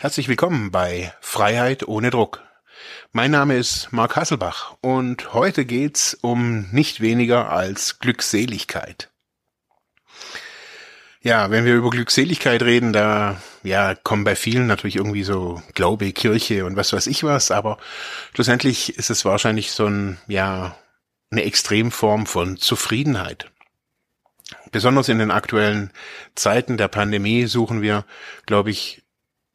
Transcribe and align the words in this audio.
Herzlich 0.00 0.28
willkommen 0.28 0.70
bei 0.70 1.12
Freiheit 1.20 1.88
ohne 1.88 2.10
Druck. 2.10 2.44
Mein 3.10 3.32
Name 3.32 3.56
ist 3.56 3.88
Marc 3.90 4.14
Hasselbach 4.14 4.76
und 4.80 5.32
heute 5.34 5.64
geht's 5.64 6.14
um 6.14 6.68
nicht 6.70 7.00
weniger 7.00 7.50
als 7.50 7.98
Glückseligkeit. 7.98 9.10
Ja, 11.20 11.50
wenn 11.50 11.64
wir 11.64 11.74
über 11.74 11.90
Glückseligkeit 11.90 12.62
reden, 12.62 12.92
da 12.92 13.42
ja 13.64 13.96
kommen 13.96 14.22
bei 14.22 14.36
vielen 14.36 14.68
natürlich 14.68 14.94
irgendwie 14.94 15.24
so 15.24 15.60
Glaube, 15.74 16.12
Kirche 16.12 16.64
und 16.64 16.76
was 16.76 16.92
weiß 16.92 17.08
ich 17.08 17.24
was, 17.24 17.50
aber 17.50 17.76
schlussendlich 18.34 18.96
ist 18.96 19.10
es 19.10 19.24
wahrscheinlich 19.24 19.72
so 19.72 19.86
ein 19.86 20.18
ja 20.28 20.76
eine 21.32 21.42
Extremform 21.42 22.26
von 22.26 22.56
Zufriedenheit. 22.56 23.50
Besonders 24.70 25.08
in 25.08 25.18
den 25.18 25.32
aktuellen 25.32 25.90
Zeiten 26.36 26.76
der 26.76 26.86
Pandemie 26.86 27.46
suchen 27.46 27.82
wir, 27.82 28.04
glaube 28.46 28.70
ich, 28.70 29.02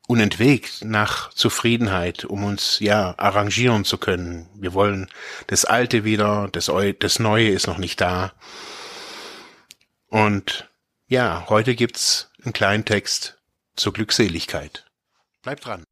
unentwegt 0.08 0.84
nach 0.84 1.34
Zufriedenheit, 1.34 2.26
um 2.26 2.44
uns 2.44 2.80
ja 2.80 3.16
arrangieren 3.18 3.86
zu 3.86 3.98
können. 3.98 4.50
Wir 4.56 4.74
wollen 4.74 5.10
das 5.48 5.66
Alte 5.66 6.04
wieder, 6.04 6.50
das, 6.52 6.72
das 7.00 7.20
Neue 7.20 7.50
ist 7.50 7.68
noch 7.68 7.78
nicht 7.78 8.02
da. 8.02 8.34
Und 10.08 10.70
ja, 11.08 11.46
heute 11.50 11.76
gibt's 11.76 12.30
einen 12.44 12.54
kleinen 12.54 12.86
Text 12.86 13.40
zur 13.76 13.94
Glückseligkeit. 13.94 14.86
Bleibt 15.42 15.66
dran. 15.66 15.84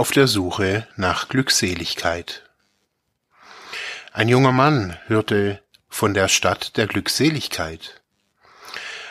Auf 0.00 0.12
der 0.12 0.28
Suche 0.28 0.88
nach 0.96 1.28
Glückseligkeit. 1.28 2.48
Ein 4.14 4.28
junger 4.30 4.50
Mann 4.50 4.96
hörte 5.08 5.62
von 5.90 6.14
der 6.14 6.28
Stadt 6.28 6.78
der 6.78 6.86
Glückseligkeit. 6.86 8.00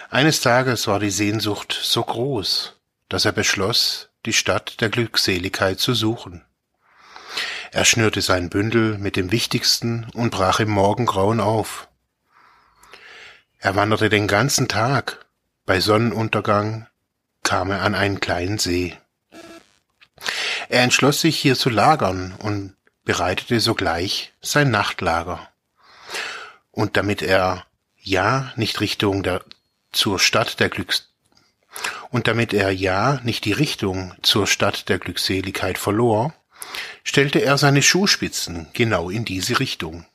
Eines 0.10 0.42
Tages 0.42 0.88
war 0.88 1.00
die 1.00 1.12
Sehnsucht 1.12 1.80
so 1.80 2.02
groß, 2.02 2.74
dass 3.08 3.24
er 3.26 3.34
beschloss, 3.34 4.10
die 4.26 4.34
Stadt 4.34 4.82
der 4.82 4.90
Glückseligkeit 4.90 5.80
zu 5.80 5.94
suchen. 5.94 6.44
Er 7.70 7.86
schnürte 7.86 8.22
sein 8.22 8.50
Bündel 8.50 8.98
mit 8.98 9.16
dem 9.16 9.32
Wichtigsten 9.32 10.08
und 10.16 10.32
brach 10.32 10.60
im 10.60 10.72
Morgengrauen 10.72 11.40
auf. 11.40 11.88
Er 13.60 13.76
wanderte 13.76 14.10
den 14.10 14.28
ganzen 14.28 14.68
Tag. 14.68 15.28
Bei 15.68 15.82
Sonnenuntergang 15.82 16.88
kam 17.44 17.70
er 17.70 17.84
an 17.84 17.94
einen 17.94 18.20
kleinen 18.20 18.58
See. 18.58 18.98
Er 20.70 20.84
entschloss 20.84 21.20
sich 21.20 21.38
hier 21.38 21.56
zu 21.56 21.70
lagern 21.70 22.36
und 22.38 22.76
bereitete 23.04 23.60
sogleich 23.60 24.34
sein 24.40 24.70
Nachtlager. 24.70 25.50
Und 26.70 26.96
damit 26.96 27.24
er 27.24 27.66
ja 27.98 28.54
nicht 28.56 28.80
Richtung 28.80 29.24
der 29.24 29.44
zur 29.92 30.20
Stadt 30.20 30.60
der 30.60 30.70
Glücks 30.70 31.10
und 32.12 32.28
damit 32.28 32.54
er 32.54 32.70
ja 32.70 33.20
nicht 33.24 33.46
die 33.46 33.52
Richtung 33.52 34.14
zur 34.22 34.46
Stadt 34.46 34.90
der 34.90 35.00
Glückseligkeit 35.00 35.80
verlor, 35.80 36.36
stellte 37.04 37.40
er 37.40 37.58
seine 37.58 37.82
Schuhspitzen 37.82 38.68
genau 38.74 39.10
in 39.10 39.26
diese 39.26 39.60
Richtung. 39.60 40.06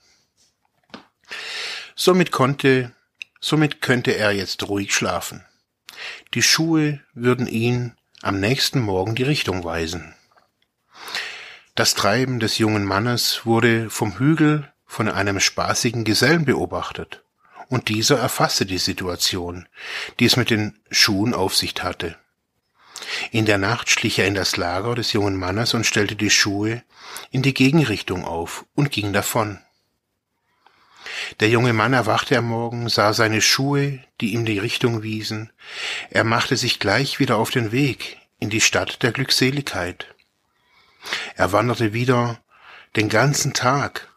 Somit 1.96 2.30
konnte, 2.30 2.92
somit 3.40 3.82
könnte 3.82 4.12
er 4.12 4.30
jetzt 4.30 4.68
ruhig 4.68 4.94
schlafen. 4.94 5.44
Die 6.34 6.42
Schuhe 6.42 7.00
würden 7.12 7.48
ihn 7.48 7.96
am 8.22 8.38
nächsten 8.38 8.80
Morgen 8.80 9.16
die 9.16 9.24
Richtung 9.24 9.64
weisen. 9.64 10.14
Das 11.76 11.94
Treiben 11.94 12.38
des 12.38 12.58
jungen 12.58 12.84
Mannes 12.84 13.44
wurde 13.46 13.90
vom 13.90 14.16
Hügel 14.20 14.72
von 14.86 15.08
einem 15.08 15.40
spaßigen 15.40 16.04
Gesellen 16.04 16.44
beobachtet, 16.44 17.24
und 17.68 17.88
dieser 17.88 18.16
erfasste 18.16 18.64
die 18.64 18.78
Situation, 18.78 19.66
die 20.20 20.26
es 20.26 20.36
mit 20.36 20.50
den 20.50 20.78
Schuhen 20.92 21.34
auf 21.34 21.56
sich 21.56 21.74
hatte. 21.82 22.16
In 23.32 23.44
der 23.44 23.58
Nacht 23.58 23.90
schlich 23.90 24.20
er 24.20 24.28
in 24.28 24.36
das 24.36 24.56
Lager 24.56 24.94
des 24.94 25.12
jungen 25.12 25.34
Mannes 25.34 25.74
und 25.74 25.84
stellte 25.84 26.14
die 26.14 26.30
Schuhe 26.30 26.84
in 27.32 27.42
die 27.42 27.54
Gegenrichtung 27.54 28.24
auf 28.24 28.66
und 28.76 28.92
ging 28.92 29.12
davon. 29.12 29.58
Der 31.40 31.48
junge 31.48 31.72
Mann 31.72 31.92
erwachte 31.92 32.38
am 32.38 32.46
Morgen, 32.46 32.88
sah 32.88 33.12
seine 33.12 33.40
Schuhe, 33.42 33.98
die 34.20 34.34
ihm 34.34 34.44
die 34.44 34.60
Richtung 34.60 35.02
wiesen. 35.02 35.52
Er 36.10 36.22
machte 36.22 36.56
sich 36.56 36.78
gleich 36.78 37.18
wieder 37.18 37.36
auf 37.36 37.50
den 37.50 37.72
Weg 37.72 38.18
in 38.38 38.48
die 38.48 38.60
Stadt 38.60 39.02
der 39.02 39.10
Glückseligkeit. 39.10 40.13
Er 41.36 41.52
wanderte 41.52 41.92
wieder 41.92 42.38
den 42.96 43.08
ganzen 43.08 43.54
Tag. 43.54 44.08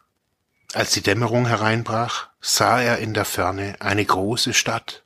Als 0.74 0.90
die 0.90 1.02
Dämmerung 1.02 1.46
hereinbrach, 1.46 2.28
sah 2.40 2.80
er 2.80 2.98
in 2.98 3.14
der 3.14 3.24
Ferne 3.24 3.76
eine 3.80 4.04
große 4.04 4.54
Stadt. 4.54 5.02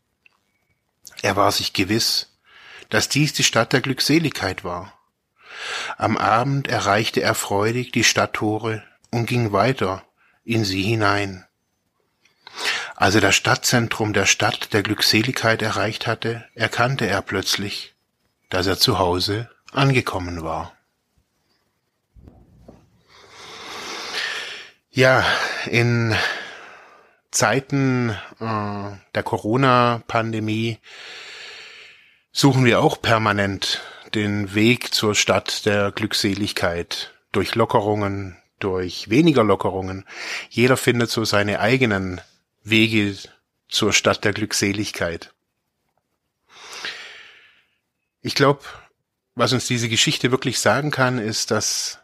Er 1.22 1.36
war 1.36 1.52
sich 1.52 1.72
gewiss, 1.72 2.36
dass 2.90 3.08
dies 3.08 3.32
die 3.32 3.44
Stadt 3.44 3.72
der 3.72 3.80
Glückseligkeit 3.80 4.64
war. 4.64 4.92
Am 5.96 6.16
Abend 6.16 6.68
erreichte 6.68 7.22
er 7.22 7.34
freudig 7.34 7.92
die 7.92 8.04
Stadttore 8.04 8.82
und 9.10 9.26
ging 9.26 9.52
weiter 9.52 10.04
in 10.44 10.64
sie 10.64 10.82
hinein. 10.82 11.46
Als 12.96 13.14
er 13.14 13.20
das 13.20 13.34
Stadtzentrum 13.34 14.12
der 14.12 14.26
Stadt 14.26 14.72
der 14.72 14.82
Glückseligkeit 14.82 15.62
erreicht 15.62 16.06
hatte, 16.06 16.44
erkannte 16.54 17.06
er 17.06 17.22
plötzlich, 17.22 17.94
dass 18.50 18.66
er 18.66 18.78
zu 18.78 18.98
Hause 18.98 19.50
angekommen 19.72 20.42
war. 20.42 20.72
Ja, 24.94 25.24
in 25.64 26.14
Zeiten 27.30 28.10
äh, 28.40 28.90
der 29.14 29.22
Corona-Pandemie 29.22 30.80
suchen 32.30 32.66
wir 32.66 32.80
auch 32.80 33.00
permanent 33.00 33.80
den 34.12 34.54
Weg 34.54 34.92
zur 34.92 35.14
Stadt 35.14 35.64
der 35.64 35.92
Glückseligkeit 35.92 37.14
durch 37.32 37.54
Lockerungen, 37.54 38.36
durch 38.58 39.08
weniger 39.08 39.44
Lockerungen. 39.44 40.04
Jeder 40.50 40.76
findet 40.76 41.08
so 41.08 41.24
seine 41.24 41.60
eigenen 41.60 42.20
Wege 42.62 43.16
zur 43.70 43.94
Stadt 43.94 44.24
der 44.24 44.34
Glückseligkeit. 44.34 45.32
Ich 48.20 48.34
glaube, 48.34 48.60
was 49.34 49.54
uns 49.54 49.66
diese 49.66 49.88
Geschichte 49.88 50.30
wirklich 50.30 50.60
sagen 50.60 50.90
kann, 50.90 51.16
ist, 51.18 51.50
dass 51.50 52.01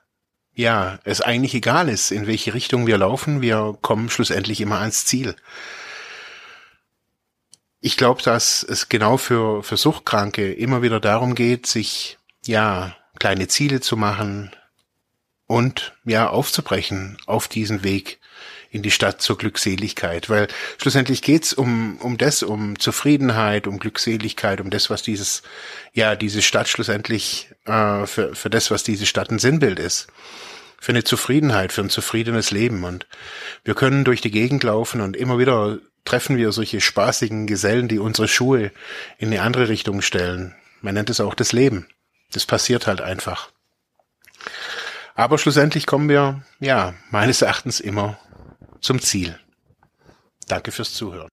ja, 0.59 0.99
es 1.05 1.21
eigentlich 1.21 1.55
egal 1.55 1.89
ist, 1.89 2.11
in 2.11 2.27
welche 2.27 2.53
Richtung 2.53 2.89
wir 2.89 2.99
laufen, 2.99 3.41
wir 3.43 3.79
kommen 3.81 4.11
schlussendlich 4.11 4.61
immer 4.61 4.81
ans 4.81 5.07
Ziel. 5.07 5.37
Ich 7.81 7.97
glaube, 7.97 8.23
dass 8.25 8.65
es 8.65 8.89
genau 8.89 9.19
für, 9.19 9.63
für 9.63 9.77
Suchtkranke 9.77 10.53
immer 10.53 10.83
wieder 10.83 10.99
darum 10.99 11.37
geht, 11.37 11.69
sich, 11.69 12.19
ja, 12.45 12.97
kleine 13.21 13.47
Ziele 13.47 13.81
zu 13.81 13.97
machen 13.97 14.51
und, 15.47 15.95
ja, 16.05 16.29
aufzubrechen 16.29 17.19
auf 17.27 17.47
diesen 17.47 17.85
Weg 17.85 18.19
in 18.71 18.83
die 18.83 18.91
Stadt 18.91 19.23
zur 19.23 19.39
Glückseligkeit, 19.39 20.29
weil 20.29 20.49
schlussendlich 20.77 21.23
geht's 21.23 21.53
um, 21.53 21.97
um 22.01 22.19
das, 22.19 22.43
um 22.43 22.79
Zufriedenheit, 22.79 23.67
um 23.67 23.79
Glückseligkeit, 23.79 24.61
um 24.61 24.71
das, 24.71 24.91
was 24.91 25.03
dieses, 25.03 25.43
ja, 25.93 26.17
diese 26.17 26.43
Stadt 26.43 26.69
schlussendlich, 26.69 27.49
äh, 27.65 28.07
für, 28.07 28.35
für 28.35 28.51
das, 28.51 28.71
was 28.71 28.83
diese 28.83 29.07
Stadt 29.07 29.31
ein 29.31 29.39
Sinnbild 29.39 29.79
ist 29.79 30.09
für 30.81 30.93
eine 30.93 31.05
Zufriedenheit, 31.05 31.73
für 31.73 31.81
ein 31.81 31.91
zufriedenes 31.91 32.51
Leben. 32.51 32.85
Und 32.85 33.07
wir 33.65 33.75
können 33.75 34.05
durch 34.05 34.21
die 34.21 34.31
Gegend 34.31 34.63
laufen 34.63 35.01
und 35.01 35.17
immer 35.17 35.39
wieder 35.39 35.79
treffen 36.05 36.37
wir 36.37 36.53
solche 36.53 36.81
spaßigen 36.81 37.47
Gesellen, 37.47 37.89
die 37.89 37.99
unsere 37.99 38.29
Schuhe 38.29 38.71
in 39.19 39.29
eine 39.29 39.43
andere 39.43 39.69
Richtung 39.69 40.01
stellen. 40.03 40.55
Man 40.81 40.95
nennt 40.95 41.11
es 41.11 41.21
auch 41.21 41.35
das 41.35 41.53
Leben. 41.53 41.87
Das 42.33 42.47
passiert 42.47 42.87
halt 42.87 43.01
einfach. 43.01 43.51
Aber 45.15 45.37
schlussendlich 45.39 45.87
kommen 45.87 46.09
wir, 46.09 46.43
ja, 46.61 46.95
meines 47.11 47.43
Erachtens 47.43 47.81
immer 47.81 48.19
zum 48.81 49.01
Ziel. 49.01 49.39
Danke 50.47 50.73
fürs 50.73 50.95
Zuhören. 50.95 51.29